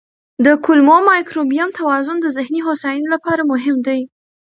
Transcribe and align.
د 0.45 0.47
کولمو 0.65 0.95
مایکروبیوم 1.09 1.69
توازن 1.79 2.17
د 2.21 2.27
ذهني 2.37 2.59
هوساینې 2.67 3.07
لپاره 3.13 3.41
مهم 3.51 3.77
دی. 3.87 4.01